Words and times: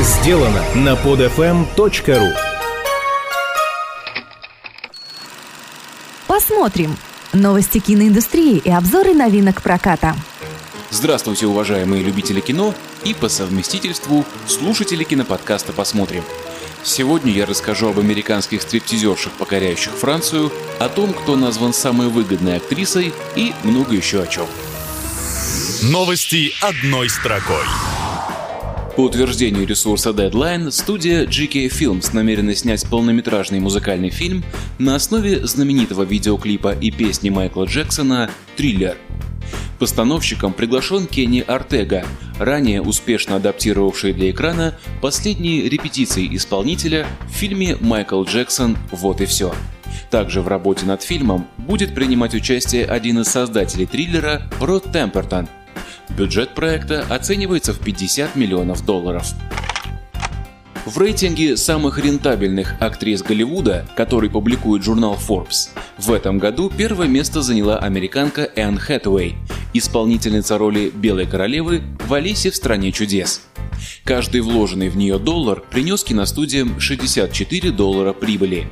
сделано 0.00 0.62
на 0.74 0.94
podfm.ru 0.94 2.32
Посмотрим. 6.26 6.96
Новости 7.32 7.78
киноиндустрии 7.78 8.58
и 8.58 8.70
обзоры 8.70 9.14
новинок 9.14 9.62
проката. 9.62 10.14
Здравствуйте, 10.90 11.46
уважаемые 11.46 12.02
любители 12.02 12.40
кино 12.40 12.74
и 13.04 13.14
по 13.14 13.28
совместительству 13.28 14.24
слушатели 14.46 15.04
киноподкаста 15.04 15.72
«Посмотрим». 15.72 16.24
Сегодня 16.82 17.32
я 17.32 17.46
расскажу 17.46 17.88
об 17.88 17.98
американских 17.98 18.62
стриптизершах, 18.62 19.32
покоряющих 19.32 19.92
Францию, 19.92 20.52
о 20.78 20.88
том, 20.88 21.12
кто 21.12 21.36
назван 21.36 21.72
самой 21.72 22.08
выгодной 22.08 22.58
актрисой 22.58 23.12
и 23.34 23.52
много 23.64 23.94
еще 23.94 24.22
о 24.22 24.26
чем. 24.26 24.46
Новости 25.82 26.52
одной 26.62 27.08
строкой. 27.08 27.64
По 28.96 29.02
утверждению 29.02 29.66
ресурса 29.66 30.08
Deadline, 30.10 30.70
студия 30.70 31.26
GK 31.26 31.68
Films 31.68 32.14
намерена 32.14 32.54
снять 32.54 32.88
полнометражный 32.88 33.60
музыкальный 33.60 34.08
фильм 34.08 34.42
на 34.78 34.94
основе 34.94 35.46
знаменитого 35.46 36.04
видеоклипа 36.04 36.72
и 36.72 36.90
песни 36.90 37.28
Майкла 37.28 37.64
Джексона 37.64 38.30
«Триллер». 38.56 38.96
Постановщиком 39.78 40.54
приглашен 40.54 41.06
Кенни 41.06 41.44
Артега, 41.46 42.06
ранее 42.38 42.80
успешно 42.80 43.36
адаптировавший 43.36 44.14
для 44.14 44.30
экрана 44.30 44.78
последние 45.02 45.68
репетиции 45.68 46.34
исполнителя 46.34 47.06
в 47.28 47.32
фильме 47.32 47.76
«Майкл 47.78 48.24
Джексон. 48.24 48.78
Вот 48.92 49.20
и 49.20 49.26
все». 49.26 49.54
Также 50.10 50.40
в 50.40 50.48
работе 50.48 50.86
над 50.86 51.02
фильмом 51.02 51.46
будет 51.58 51.94
принимать 51.94 52.34
участие 52.34 52.86
один 52.86 53.18
из 53.18 53.26
создателей 53.26 53.84
триллера 53.84 54.50
Род 54.58 54.90
Темпертон– 54.90 55.48
Бюджет 56.10 56.54
проекта 56.54 57.04
оценивается 57.08 57.72
в 57.72 57.80
50 57.80 58.36
миллионов 58.36 58.84
долларов. 58.84 59.34
В 60.86 60.98
рейтинге 60.98 61.56
самых 61.56 61.98
рентабельных 61.98 62.80
актрис 62.80 63.22
Голливуда, 63.22 63.84
который 63.96 64.30
публикует 64.30 64.84
журнал 64.84 65.16
Forbes, 65.16 65.70
в 65.98 66.12
этом 66.12 66.38
году 66.38 66.70
первое 66.70 67.08
место 67.08 67.42
заняла 67.42 67.78
американка 67.78 68.48
Энн 68.54 68.78
Хэтэуэй, 68.78 69.34
исполнительница 69.72 70.58
роли 70.58 70.90
Белой 70.94 71.26
королевы 71.26 71.82
в 72.06 72.14
«Алисе 72.14 72.50
в 72.50 72.56
стране 72.56 72.92
чудес». 72.92 73.42
Каждый 74.04 74.42
вложенный 74.42 74.88
в 74.88 74.96
нее 74.96 75.18
доллар 75.18 75.62
принес 75.70 76.04
киностудиям 76.04 76.78
64 76.78 77.72
доллара 77.72 78.12
прибыли. 78.12 78.68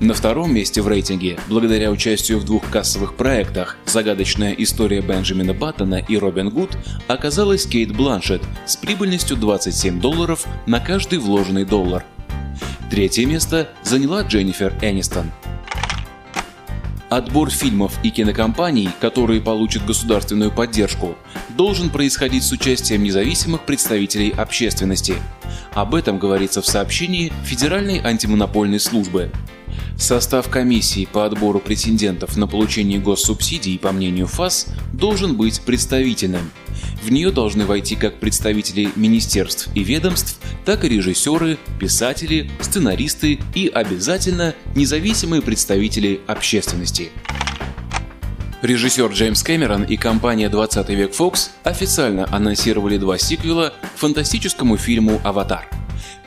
На 0.00 0.14
втором 0.14 0.54
месте 0.54 0.80
в 0.80 0.88
рейтинге, 0.88 1.38
благодаря 1.46 1.90
участию 1.90 2.38
в 2.38 2.44
двух 2.44 2.70
кассовых 2.70 3.16
проектах 3.16 3.76
«Загадочная 3.84 4.52
история 4.52 5.02
Бенджамина 5.02 5.52
Баттона» 5.52 5.96
и 5.96 6.16
«Робин 6.16 6.48
Гуд», 6.48 6.70
оказалась 7.06 7.66
Кейт 7.66 7.94
Бланшет 7.94 8.40
с 8.64 8.76
прибыльностью 8.76 9.36
27 9.36 10.00
долларов 10.00 10.46
на 10.64 10.80
каждый 10.80 11.18
вложенный 11.18 11.66
доллар. 11.66 12.02
Третье 12.90 13.26
место 13.26 13.68
заняла 13.82 14.22
Дженнифер 14.22 14.72
Энистон. 14.80 15.30
Отбор 17.10 17.50
фильмов 17.50 17.92
и 18.02 18.10
кинокомпаний, 18.10 18.88
которые 19.00 19.42
получат 19.42 19.84
государственную 19.84 20.50
поддержку, 20.50 21.14
должен 21.58 21.90
происходить 21.90 22.44
с 22.44 22.52
участием 22.52 23.02
независимых 23.02 23.66
представителей 23.66 24.30
общественности. 24.30 25.16
Об 25.74 25.94
этом 25.94 26.18
говорится 26.18 26.62
в 26.62 26.66
сообщении 26.66 27.32
Федеральной 27.44 28.00
антимонопольной 28.00 28.80
службы. 28.80 29.30
Состав 30.00 30.48
комиссии 30.48 31.04
по 31.04 31.26
отбору 31.26 31.60
претендентов 31.60 32.38
на 32.38 32.46
получение 32.46 32.98
госсубсидий, 32.98 33.78
по 33.78 33.92
мнению 33.92 34.26
ФАС, 34.28 34.68
должен 34.94 35.36
быть 35.36 35.60
представительным. 35.60 36.50
В 37.02 37.12
нее 37.12 37.30
должны 37.30 37.66
войти 37.66 37.96
как 37.96 38.18
представители 38.18 38.90
министерств 38.96 39.68
и 39.74 39.84
ведомств, 39.84 40.40
так 40.64 40.86
и 40.86 40.88
режиссеры, 40.88 41.58
писатели, 41.78 42.50
сценаристы 42.60 43.40
и 43.54 43.68
обязательно 43.68 44.54
независимые 44.74 45.42
представители 45.42 46.22
общественности. 46.26 47.10
Режиссер 48.62 49.12
Джеймс 49.12 49.42
Кэмерон 49.42 49.84
и 49.84 49.98
компания 49.98 50.48
20 50.48 50.88
век 50.90 51.12
Fox 51.12 51.50
официально 51.62 52.26
анонсировали 52.34 52.96
два 52.96 53.18
сиквела 53.18 53.74
фантастическому 53.96 54.78
фильму 54.78 55.20
«Аватар». 55.24 55.79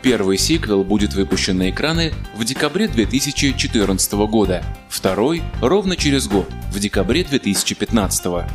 Первый 0.04 0.38
сиквел 0.38 0.84
будет 0.84 1.14
выпущен 1.14 1.58
на 1.58 1.70
экраны 1.70 2.14
в 2.36 2.44
декабре 2.44 2.90
2014 2.90 4.14
года, 4.28 4.62
второй– 4.90 5.42
ровно 5.62 5.96
через 5.96 6.28
год, 6.28 6.46
в 6.74 6.80
декабре 6.80 7.24
2015. 7.24 8.46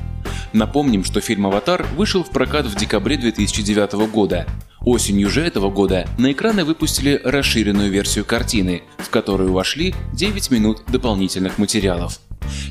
Напомним, 0.53 1.05
что 1.05 1.23
фильм 1.23 1.47
«Аватар» 1.47 1.87
вышел 1.97 2.23
в 2.23 2.29
прокат 2.29 2.67
в 2.67 2.75
декабре 2.77 3.17
2009 3.17 4.11
года. 4.11 4.47
Осенью 4.81 5.31
же 5.31 5.41
этого 5.41 5.71
года 5.71 6.07
на 6.19 6.33
экраны 6.33 6.67
выпустили 6.67 7.19
расширенную 7.25 7.91
версию 7.91 8.27
картины, 8.27 8.83
в 8.99 9.09
которую 9.09 9.55
вошли 9.55 9.95
9 10.13 10.51
минут 10.51 10.83
дополнительных 10.89 11.57
материалов. 11.57 12.21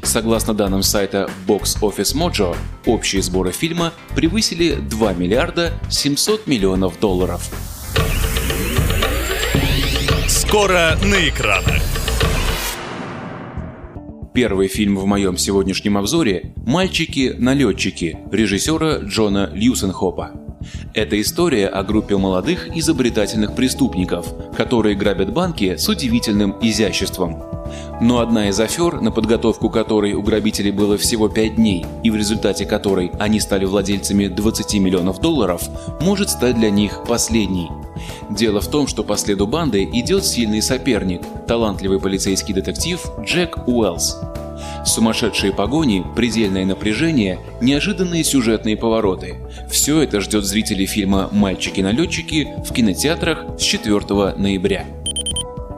Согласно 0.04 0.54
данным 0.54 0.84
сайта 0.84 1.32
Box 1.48 1.82
Office 1.82 2.16
Mojo, 2.16 2.56
общие 2.86 3.24
сборы 3.24 3.52
фильма 3.52 3.92
превысили 4.16 4.76
2 4.76 5.14
миллиарда 5.14 5.74
700 5.90 6.46
миллионов 6.46 7.00
долларов. 7.00 7.50
Скоро 10.48 10.98
на 11.04 11.28
экранах. 11.28 11.82
Первый 14.34 14.70
фильм 14.70 14.96
в 14.96 15.06
моем 15.06 15.36
сегодняшнем 15.36 15.98
обзоре 15.98 16.54
«Мальчики-налетчики» 16.66 18.20
режиссера 18.32 19.00
Джона 19.00 19.50
Льюсенхопа. 19.54 20.32
Это 20.94 21.20
история 21.20 21.68
о 21.68 21.84
группе 21.84 22.16
молодых 22.16 22.70
изобретательных 22.74 23.58
преступников, 23.58 24.34
которые 24.56 24.96
грабят 24.96 25.34
банки 25.34 25.76
с 25.76 25.90
удивительным 25.90 26.56
изяществом. 26.62 27.44
Но 28.02 28.20
одна 28.20 28.50
из 28.50 28.60
афер, 28.60 29.02
на 29.02 29.12
подготовку 29.12 29.70
которой 29.70 30.14
у 30.14 30.22
грабителей 30.22 30.72
было 30.72 30.98
всего 30.98 31.30
5 31.30 31.56
дней, 31.56 31.86
и 32.04 32.12
в 32.12 32.16
результате 32.16 32.66
которой 32.66 33.12
они 33.20 33.40
стали 33.40 33.66
владельцами 33.66 34.28
20 34.28 34.76
миллионов 34.76 35.20
долларов, 35.20 35.64
может 36.02 36.30
стать 36.30 36.56
для 36.56 36.70
них 36.70 37.04
последней. 37.08 37.70
Дело 38.30 38.62
в 38.62 38.68
том, 38.68 38.88
что 38.88 39.04
по 39.04 39.18
следу 39.18 39.48
банды 39.48 39.84
идет 39.84 40.26
сильный 40.26 40.62
соперник– 40.62 41.22
талантливый 41.48 42.00
полицейский 42.00 42.54
детектив 42.54 43.02
Джек 43.22 43.68
Уэллс. 43.68 44.18
Сумасшедшие 44.86 45.54
погони, 45.54 46.06
предельное 46.16 46.66
напряжение, 46.66 47.40
неожиданные 47.62 48.24
сюжетные 48.24 48.78
повороты– 48.78 49.36
все 49.70 50.02
это 50.02 50.22
ждет 50.22 50.46
зрителей 50.46 50.86
фильма 50.86 51.30
«Мальчики-налетчики» 51.32 52.54
в 52.64 52.74
кинотеатрах 52.74 53.60
с 53.60 53.64
4 53.64 54.00
ноября. 54.38 54.86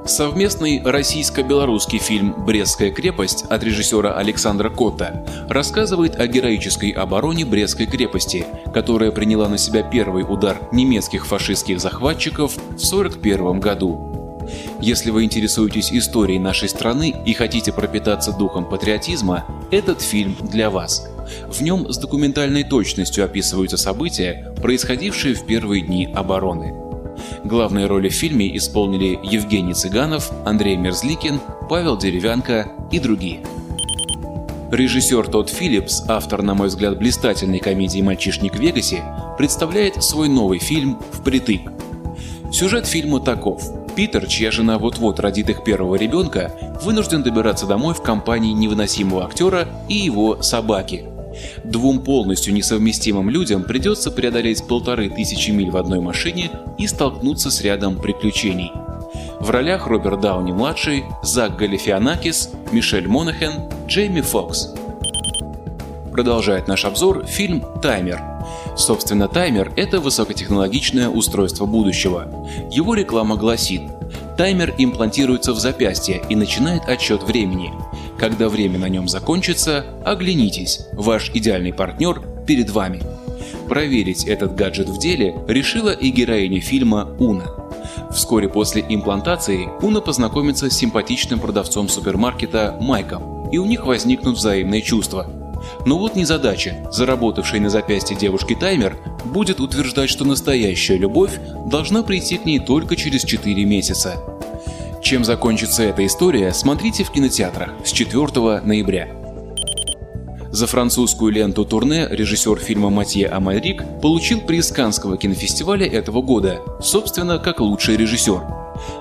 Совместный 0.10 0.82
российско-белорусский 0.84 2.00
фильм 2.00 2.34
«Брестская 2.44 2.90
крепость» 2.90 3.46
от 3.48 3.64
режиссера 3.64 4.16
Александра 4.16 4.72
Кота 4.72 5.24
рассказывает 5.48 6.20
о 6.20 6.26
героической 6.26 6.90
обороне 6.90 7.46
Брестской 7.46 7.86
крепости, 7.86 8.44
которая 8.74 9.12
приняла 9.12 9.48
на 9.48 9.60
себя 9.60 9.84
первый 9.84 10.24
удар 10.28 10.58
немецких 10.72 11.28
фашистских 11.28 11.80
захватчиков 11.80 12.54
в 12.54 12.58
1941 12.58 13.60
году. 13.60 14.50
Если 14.82 15.12
вы 15.12 15.26
интересуетесь 15.26 15.94
историей 15.94 16.40
нашей 16.40 16.70
страны 16.70 17.14
и 17.28 17.34
хотите 17.34 17.72
пропитаться 17.72 18.32
духом 18.32 18.66
патриотизма, 18.68 19.46
этот 19.70 20.02
фильм 20.02 20.36
для 20.42 20.72
вас. 20.72 21.08
В 21.48 21.62
нем 21.62 21.88
с 21.88 22.00
документальной 22.00 22.64
точностью 22.64 23.24
описываются 23.24 23.78
события, 23.78 24.56
происходившие 24.60 25.36
в 25.36 25.46
первые 25.46 25.84
дни 25.84 26.12
обороны. 26.12 26.89
Главные 27.44 27.86
роли 27.86 28.10
в 28.10 28.14
фильме 28.14 28.56
исполнили 28.58 29.20
Евгений 29.24 29.74
Цыганов, 29.74 30.32
Андрей 30.46 30.76
Мерзликин, 30.76 31.40
Павел 31.70 31.98
Деревянко 31.98 32.72
и 32.92 33.00
другие. 33.00 33.46
Режиссер 34.72 35.28
Тодд 35.28 35.50
Филлипс, 35.50 36.04
автор, 36.08 36.44
на 36.44 36.54
мой 36.54 36.68
взгляд, 36.68 37.00
блистательной 37.00 37.60
комедии 37.60 38.02
«Мальчишник 38.02 38.56
в 38.56 38.60
Вегасе», 38.60 39.04
представляет 39.38 40.04
свой 40.04 40.28
новый 40.28 40.60
фильм 40.60 41.00
«Впритык». 41.12 41.62
Сюжет 42.52 42.86
фильма 42.86 43.20
таков. 43.20 43.64
Питер, 43.96 44.28
чья 44.28 44.52
жена 44.52 44.78
вот-вот 44.78 45.20
родит 45.20 45.50
их 45.50 45.64
первого 45.64 45.96
ребенка, 45.96 46.52
вынужден 46.84 47.24
добираться 47.24 47.66
домой 47.66 47.94
в 47.94 48.02
компании 48.02 48.54
невыносимого 48.54 49.26
актера 49.26 49.68
и 49.88 49.96
его 49.96 50.42
собаки, 50.42 51.09
Двум 51.64 52.02
полностью 52.02 52.54
несовместимым 52.54 53.30
людям 53.30 53.64
придется 53.64 54.12
преодолеть 54.12 54.66
полторы 54.68 55.10
тысячи 55.10 55.52
миль 55.52 55.72
в 55.72 55.78
одной 55.78 56.00
машине 56.00 56.52
и 56.78 56.88
столкнуться 56.88 57.52
с 57.52 57.62
рядом 57.62 57.98
приключений. 57.98 58.72
В 59.40 59.50
ролях 59.50 59.88
Роберт 59.88 60.22
Дауни-младший, 60.22 61.04
Зак 61.24 61.58
Галифианакис, 61.58 62.52
Мишель 62.72 63.08
Монахен, 63.08 63.70
Джейми 63.88 64.22
Фокс. 64.22 64.74
Продолжает 66.12 66.68
наш 66.68 66.86
обзор 66.86 67.26
фильм 67.26 67.64
«Таймер». 67.82 68.22
Собственно, 68.76 69.28
таймер– 69.28 69.72
это 69.76 70.00
высокотехнологичное 70.00 71.10
устройство 71.10 71.66
будущего. 71.66 72.48
Его 72.72 72.94
реклама 72.94 73.36
гласит 73.36 73.82
Таймер 74.40 74.74
имплантируется 74.78 75.52
в 75.52 75.60
запястье 75.60 76.22
и 76.30 76.36
начинает 76.36 76.88
отсчет 76.88 77.24
времени. 77.24 77.74
Когда 78.20 78.50
время 78.50 78.78
на 78.78 78.90
нем 78.90 79.08
закончится, 79.08 79.86
оглянитесь, 80.06 80.82
ваш 80.92 81.32
идеальный 81.34 81.72
партнер 81.72 82.22
перед 82.46 82.70
вами. 82.70 83.02
Проверить 83.70 84.26
этот 84.26 84.56
гаджет 84.56 84.90
в 84.90 85.00
деле 85.00 85.36
решила 85.48 85.92
и 85.92 86.10
героиня 86.10 86.60
фильма 86.60 87.16
Уна. 87.18 87.46
Вскоре 88.12 88.50
после 88.50 88.84
имплантации 88.90 89.70
Уна 89.82 90.02
познакомится 90.02 90.70
с 90.70 90.74
симпатичным 90.74 91.40
продавцом 91.40 91.88
супермаркета 91.88 92.78
Майком, 92.82 93.50
и 93.52 93.58
у 93.58 93.66
них 93.66 93.86
возникнут 93.86 94.38
взаимные 94.38 94.82
чувства. 94.82 95.32
Но 95.86 95.98
вот 95.98 96.16
незадача. 96.16 96.90
Заработавший 96.92 97.60
на 97.60 97.70
запястье 97.70 98.18
девушки 98.18 98.54
таймер 98.56 98.98
будет 99.26 99.62
утверждать, 99.62 100.10
что 100.10 100.26
настоящая 100.26 100.98
любовь 100.98 101.40
должна 101.68 102.04
прийти 102.04 102.38
к 102.38 102.46
ней 102.46 102.60
только 102.60 102.96
через 102.96 103.24
4 103.24 103.64
месяца. 103.66 104.39
Чем 105.02 105.24
закончится 105.24 105.84
эта 105.84 106.06
история, 106.06 106.54
смотрите 106.54 107.04
в 107.04 107.12
кинотеатрах 107.12 107.72
с 107.86 107.92
4 107.92 108.62
ноября. 108.62 109.08
За 110.52 110.68
французскую 110.68 111.32
ленту 111.32 111.64
«Турне» 111.64 112.08
режиссер 112.10 112.58
фильма 112.60 112.90
Матье 112.90 113.28
Амальрик 113.28 113.84
получил 114.02 114.42
приз 114.42 114.72
Канского 114.72 115.18
кинофестиваля 115.18 115.86
этого 115.88 116.22
года, 116.22 116.60
собственно, 116.82 117.38
как 117.38 117.60
лучший 117.60 117.98
режиссер. 117.98 118.42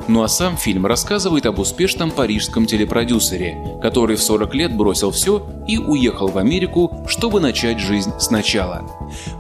Ну 0.08 0.22
а 0.22 0.28
сам 0.28 0.56
фильм 0.56 0.86
рассказывает 0.86 1.46
об 1.46 1.58
успешном 1.58 2.10
парижском 2.10 2.66
телепродюсере, 2.66 3.56
который 3.82 4.16
в 4.16 4.22
40 4.22 4.54
лет 4.54 4.76
бросил 4.76 5.10
все 5.10 5.46
и 5.66 5.78
уехал 5.78 6.28
в 6.28 6.38
Америку, 6.38 7.04
чтобы 7.06 7.40
начать 7.40 7.80
жизнь 7.80 8.12
сначала. 8.18 8.82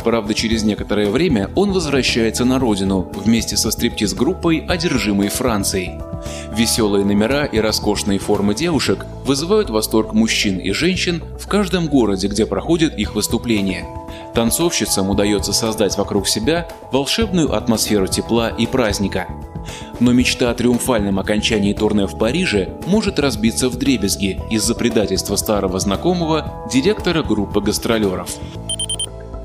Правда, 0.02 0.34
через 0.34 0.64
некоторое 0.64 1.10
время 1.10 1.50
он 1.54 1.72
возвращается 1.72 2.44
на 2.44 2.58
родину 2.58 3.10
вместе 3.14 3.56
со 3.56 3.70
стриптиз-группой, 3.70 4.64
одержимой 4.66 5.28
Францией. 5.28 6.00
Веселые 6.52 7.04
номера 7.04 7.44
и 7.44 7.58
роскошные 7.58 8.18
формы 8.18 8.54
девушек 8.54 9.06
вызывают 9.24 9.70
восторг 9.70 10.12
мужчин 10.12 10.58
и 10.58 10.72
женщин 10.72 11.22
в 11.38 11.46
каждом 11.46 11.86
городе, 11.86 12.28
где 12.28 12.46
проходят 12.46 12.98
их 12.98 13.14
выступления. 13.14 13.86
Танцовщицам 14.34 15.10
удается 15.10 15.52
создать 15.52 15.96
вокруг 15.96 16.28
себя 16.28 16.68
волшебную 16.92 17.54
атмосферу 17.54 18.06
тепла 18.06 18.50
и 18.50 18.66
праздника. 18.66 19.28
Но 20.00 20.12
мечта 20.12 20.50
о 20.50 20.54
триумфальном 20.54 21.18
окончании 21.18 21.74
турне 21.74 22.06
в 22.06 22.16
Париже 22.18 22.68
может 22.86 23.18
разбиться 23.18 23.68
в 23.68 23.76
дребезги 23.76 24.40
из-за 24.50 24.74
предательства 24.74 25.36
старого 25.36 25.78
знакомого 25.80 26.66
директора 26.72 27.22
группы 27.22 27.60
гастролеров. 27.60 28.30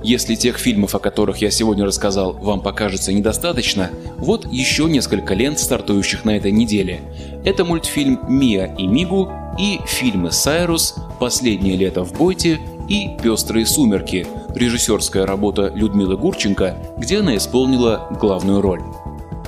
Если 0.04 0.36
тех 0.36 0.58
фильмов, 0.58 0.96
о 0.96 1.00
которых 1.00 1.38
я 1.38 1.50
сегодня 1.50 1.86
рассказал, 1.86 2.34
вам 2.34 2.60
покажется 2.60 3.14
недостаточно, 3.14 3.90
вот 4.18 4.46
еще 4.52 4.84
несколько 4.86 5.34
лент, 5.34 5.60
стартующих 5.60 6.26
на 6.26 6.36
этой 6.36 6.52
неделе. 6.52 7.02
Это 7.46 7.64
мультфильм 7.64 8.20
«Мия 8.28 8.76
и 8.78 8.86
Мигу» 8.86 9.32
и 9.58 9.80
фильмы 9.86 10.32
«Сайрус», 10.32 10.96
«Последнее 11.20 11.78
лето 11.78 12.04
в 12.04 12.18
Бойте» 12.18 12.60
и 12.90 13.12
«Пестрые 13.24 13.66
сумерки», 13.66 14.28
режиссерская 14.54 15.26
работа 15.26 15.72
Людмилы 15.74 16.18
Гурченко, 16.18 16.76
где 16.98 17.20
она 17.20 17.38
исполнила 17.38 18.10
главную 18.20 18.62
роль. 18.62 18.82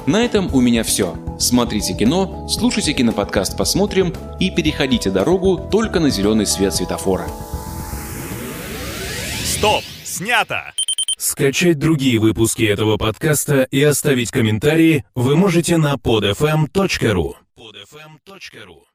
На 0.06 0.24
этом 0.24 0.50
у 0.54 0.62
меня 0.62 0.84
все. 0.84 1.16
Смотрите 1.38 1.94
кино, 1.94 2.48
слушайте 2.48 2.94
киноподкаст 2.94 3.58
«Посмотрим» 3.58 4.14
и 4.40 4.52
переходите 4.52 5.10
дорогу 5.10 5.58
только 5.70 6.00
на 6.00 6.10
зеленый 6.10 6.46
свет 6.46 6.74
светофора. 6.74 7.28
Стоп! 9.44 9.84
Снято! 10.16 10.74
Скачать 11.18 11.78
другие 11.78 12.20
выпуски 12.20 12.64
этого 12.64 12.96
подкаста 12.96 13.64
и 13.64 13.84
оставить 13.84 14.32
комментарии 14.32 15.04
вы 15.14 15.36
можете 15.36 15.76
на 15.76 15.96
podfm.ru. 15.96 17.34
podfm.ru 17.58 18.95